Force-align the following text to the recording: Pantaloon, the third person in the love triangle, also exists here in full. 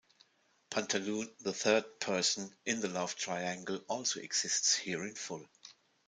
Pantaloon, 0.71 1.29
the 1.41 1.53
third 1.53 1.99
person 1.99 2.51
in 2.65 2.79
the 2.81 2.87
love 2.87 3.13
triangle, 3.13 3.79
also 3.87 4.19
exists 4.19 4.75
here 4.75 5.03
in 5.05 5.13
full. 5.13 5.47